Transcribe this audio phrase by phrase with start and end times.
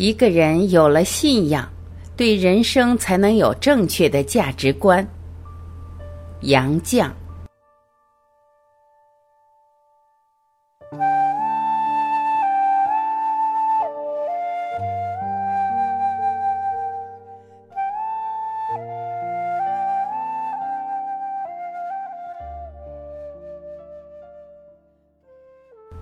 [0.00, 1.68] 一个人有了信仰，
[2.16, 5.06] 对人生才能有正确的价值观。
[6.40, 7.06] 杨绛。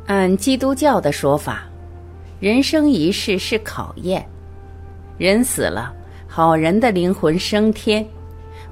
[0.06, 1.67] 按基督教的说法。
[2.40, 4.24] 人生一世是考验，
[5.16, 5.92] 人死了，
[6.28, 8.06] 好人的灵魂升天，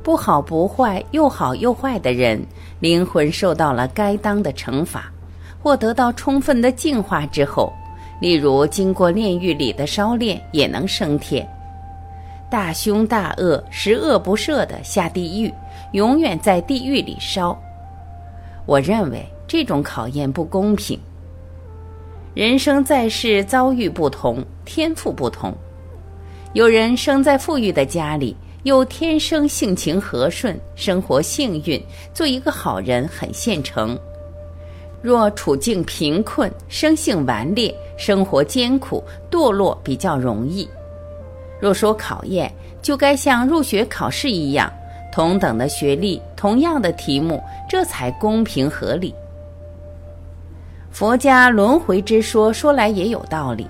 [0.05, 2.41] 不好不坏又好又坏的人，
[2.79, 5.13] 灵魂受到了该当的惩罚，
[5.61, 7.73] 或得到充分的净化之后，
[8.21, 11.45] 例如经过炼狱里的烧炼，也能升天。
[12.49, 15.53] 大凶大恶、十恶不赦的下地狱，
[15.91, 17.61] 永远在地狱里烧。
[18.65, 20.97] 我认为这种考验不公平。
[22.37, 25.55] 人生在世，遭遇不同，天赋不同。
[26.53, 33.97] 有人生在富裕的家里，又天生性情和顺，生活幸运，做一个好人很现成；
[35.01, 40.69] 若处境贫困，生性顽劣，生活艰苦，堕落比较容易。
[41.59, 44.71] 若说考验，就该像入学考试一样，
[45.11, 49.15] 同等的学历，同样的题目，这才公平合理。
[50.99, 53.67] 佛家轮回之说说来也有道理，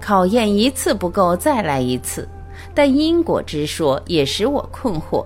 [0.00, 2.28] 考验一次不够，再来一次。
[2.74, 5.24] 但因果之说也使我困惑，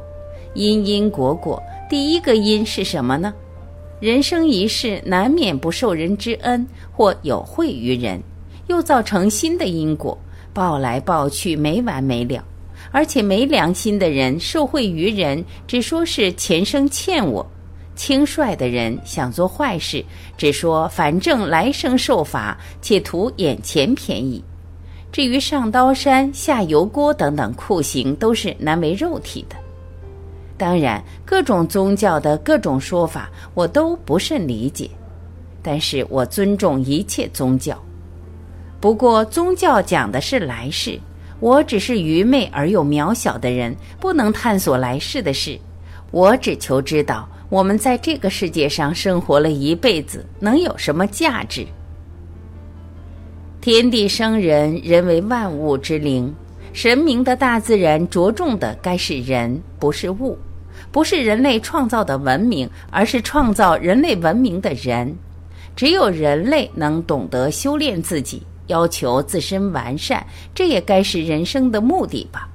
[0.52, 3.32] 因因果果，第一个因是什么呢？
[3.98, 8.20] 人生一世难免不受人之恩，或有惠于人，
[8.66, 10.18] 又造成新的因果，
[10.52, 12.44] 报来报去没完没了。
[12.90, 17.50] 而且没良心的人受惠于人，只说是前生欠我。
[17.98, 20.04] 轻率的人想做坏事，
[20.36, 24.42] 只说反正来生受罚，且图眼前便宜。
[25.10, 29.56] 至于上刀山下油锅等等酷刑，都是难为肉体的。
[30.56, 34.88] 当然，各种宗教的各种说法，我都不甚理解，
[35.60, 37.76] 但是我尊重一切宗教。
[38.80, 41.00] 不过，宗教讲的是来世，
[41.40, 45.58] 我只是愚昧而又渺小的人，不能探索来世的事。
[46.12, 47.28] 我只求知道。
[47.50, 51.66] 我们在这个世界上生活了一辈子，能有什么价值？
[53.60, 56.34] 天地生人，人为万物之灵。
[56.74, 60.38] 神明的大自然着重的该是人，不是物，
[60.92, 65.16] 不是人类创造的文明，而是创造人类文明的人。
[65.74, 72.47] 只有人类能懂得修炼自己，要求自身完善，这也该是人生的目的吧。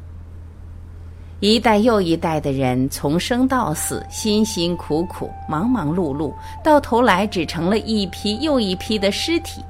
[1.44, 6.34] 一代又一代的人从生到死，辛辛苦苦、忙忙碌碌，
[6.64, 9.62] 到头来只成了一批又一批的尸体。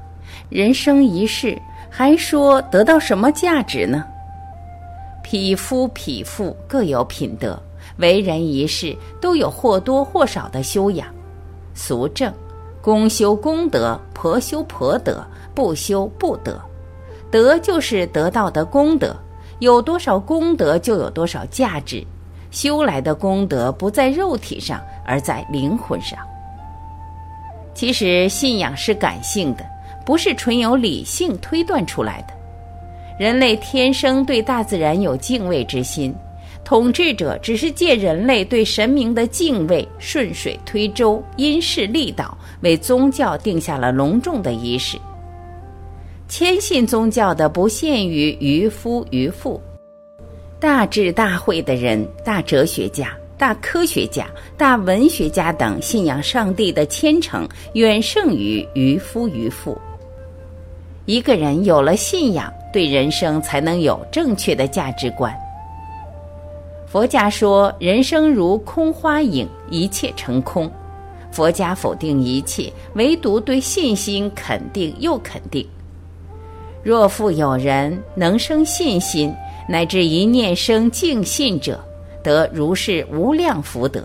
[0.48, 4.04] 人生一世，还说得到什么价值呢？
[5.24, 7.60] 匹夫匹妇各有品德，
[7.96, 11.08] 为人一世都有或多或少的修养。
[11.74, 12.32] 俗正，
[12.80, 16.56] 公修公德，婆修婆德，不修不得。
[17.32, 19.16] 德就是得到的功德。
[19.64, 22.06] 有多少功德，就有多少价值。
[22.50, 26.16] 修来的功德不在肉体上，而在灵魂上。
[27.74, 29.66] 其实信仰是感性的，
[30.06, 32.34] 不是纯由理性推断出来的。
[33.18, 36.14] 人类天生对大自然有敬畏之心，
[36.64, 44.96] 统治者只是借人类对神明的敬畏，顺水推舟，因势利导，为宗教定下了隆重的仪式。
[46.26, 49.60] 谦信宗教的不限于渔夫渔妇，
[50.58, 54.26] 大智大慧的人、大哲学家、大科学家、
[54.56, 59.78] 大文学家等信仰上帝的虔诚远胜于渔夫渔妇。
[61.04, 65.32] 一个人有了信仰，对人生才能有正确的价值观。
[66.86, 70.70] 佛家说人生如空花影，一切成空。
[71.30, 75.66] 佛家否定一切，唯独对信心肯定又肯定。
[76.84, 79.34] 若复有人能生信心，
[79.66, 81.82] 乃至一念生敬信者，
[82.22, 84.02] 得如是无量福德；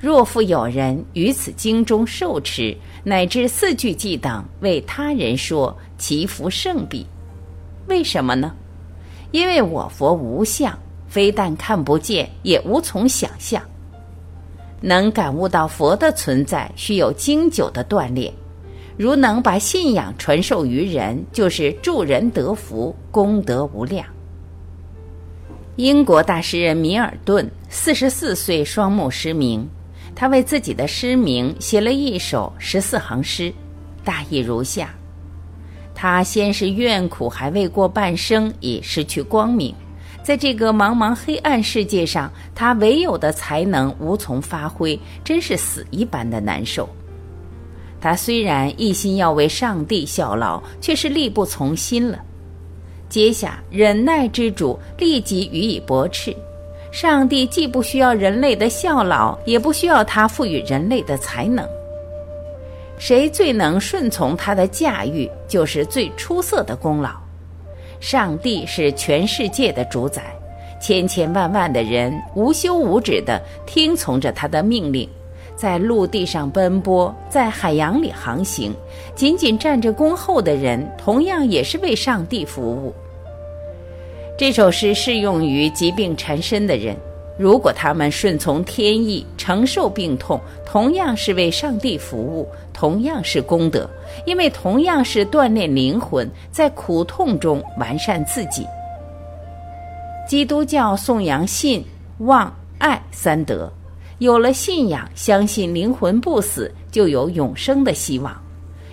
[0.00, 2.74] 若复有人于此经中受持，
[3.04, 7.06] 乃至四句偈等为他人说，其福胜彼。
[7.88, 8.54] 为什么呢？
[9.30, 10.76] 因为我佛无相，
[11.06, 13.62] 非但看不见，也无从想象。
[14.80, 18.32] 能感悟到佛的存在，需有经久的锻炼。
[18.96, 24.06] 如能把信仰传授于人，就是助人得福，功德无量。
[25.76, 29.68] 英国大诗人米尔顿四十四岁双目失明，
[30.14, 33.52] 他为自己的失明写了一首十四行诗，
[34.02, 34.94] 大意如下：
[35.94, 39.74] 他先是怨苦，还未过半生，已失去光明。
[40.22, 46.88] 在这个茫茫黑暗世界上，他唯有的才能无从发挥，真是死一般的难受。
[48.00, 52.18] 他虽然一心要为上帝效劳，却是力不从心了。
[53.08, 56.34] 接下忍耐之主立即予以驳斥：
[56.90, 61.66] 上帝既不需要人类的效劳，也不需要他赋予人类的才能。
[62.98, 67.10] 谁最能顺从他的驾驭，就是最出色的功劳。
[68.00, 70.34] 上帝是全世界的主宰，
[70.80, 75.08] 千千万万的人无休无止地听从着他的命令，
[75.56, 78.72] 在陆地上奔波，在海洋里航行。
[79.14, 82.94] 仅仅站着恭候的人，同样也是为上帝服务。
[84.38, 86.94] 这首诗适用于疾病缠身的人，
[87.38, 93.88] 如果他们顺从天意，承受病痛，同样是为上帝服务，同样是功德。
[94.26, 98.66] 因为同样是锻炼灵魂，在苦痛中完善自己。
[100.28, 101.82] 基督教颂扬信、
[102.18, 103.72] 望、爱三德，
[104.18, 108.32] 有了信仰，相信灵魂不死，就有永生的希望；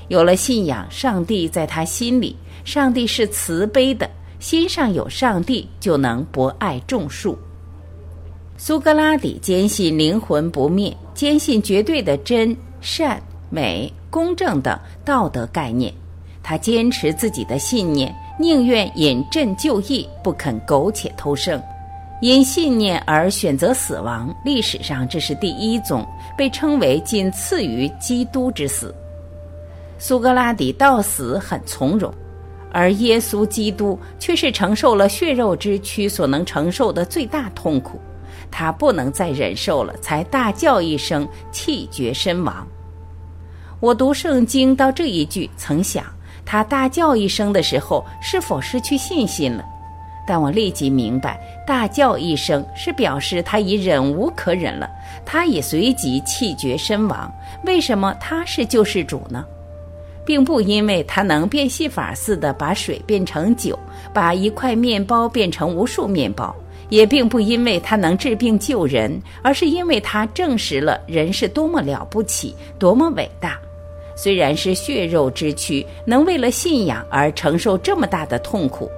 [0.10, 2.36] 有了信仰，上帝在他心里，
[2.66, 4.10] 上帝是慈悲的，
[4.40, 7.38] 心上有上帝，就能博爱众树。
[8.58, 13.92] 苏格拉底坚信灵魂不灭，坚信绝对的真善美。
[14.10, 15.92] 公正的道德概念，
[16.44, 21.60] 他坚持自己的信念，宁愿引鸩就义，不肯苟且偷生。
[22.24, 28.96] 因信念而选择死亡，历史上这是第一宗，被称为仅次于基督之死。
[30.00, 32.14] 苏格拉底到死很从容，
[32.72, 38.00] 而耶稣基督却是承受了血肉之躯所能承受的最大痛苦，
[38.50, 42.66] 他不能再忍受了，才大叫一声，气绝身亡。
[43.82, 46.06] 我读圣经到这一句，曾想
[46.46, 49.66] 他大叫一声的时候是否失去信心了？
[50.26, 54.90] 但我立即明白，大叫一声是表示他已忍无可忍了，
[55.26, 57.32] 他已随即气绝身亡。
[57.66, 59.46] 为什么他是救世主呢？
[60.26, 63.78] 并不因为他能变戏法似的把水变成酒，
[64.14, 66.56] 把一块面包变成无数面包，
[66.88, 73.60] 也并不因为他能治病救人，而是因为他证实了人是多么了不起，多么伟大。
[74.16, 78.90] 虽然是血肉之躯，能为了信仰而承受这么大的痛苦，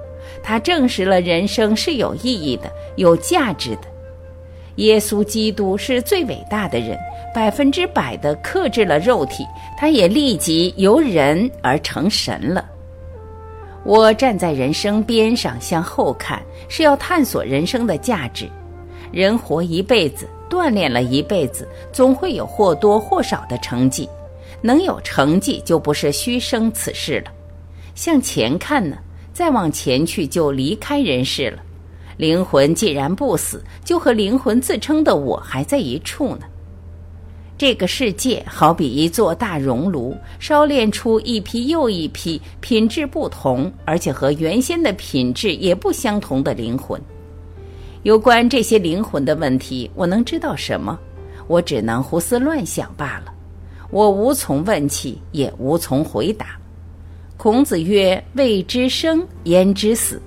[0.42, 3.82] 他证实了人生是有意义的、有价值的。
[4.76, 6.98] 耶稣基督是最伟大的人，
[7.34, 9.42] 百分之百的克制了肉体，
[9.78, 12.68] 他也立即由人而成神了。
[13.84, 18.46] 我站在人生边上向后看，是要探索人生的价值。
[19.12, 24.08] 人活一辈子，锻炼了一辈子，总会有或多或少的成绩。
[24.60, 27.30] 能有成绩，就不是虚生此事了。
[27.94, 28.98] 向前看呢，
[29.36, 31.58] 再往前去就离开人世了。
[32.16, 36.46] 灵魂既然不死，就和灵魂自称的我还在一处呢。
[37.58, 46.98] 这个世界好比一座大熔炉，烧炼出一批又一批品质不同，而且和原先的品质也不相同的灵魂。
[48.04, 50.98] 有关这些灵魂的问题，我能知道什么？
[51.46, 53.34] 我只能胡思乱想罢了。
[53.90, 56.58] 我无从问起，也无从回答。
[57.36, 60.20] 孔子曰：“未知生，焉知死？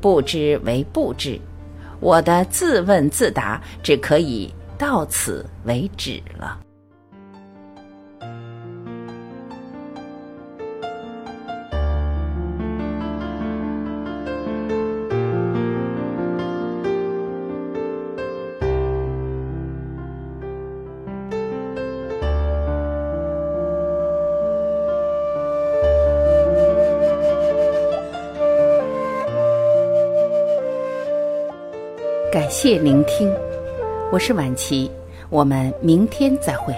[0.00, 1.38] 不知为不知。”
[1.98, 6.60] 我的自问自答，只可以到此为止了。
[32.36, 33.32] 感谢聆听，
[34.12, 34.90] 我是晚琪，
[35.30, 36.74] 我们明天再会。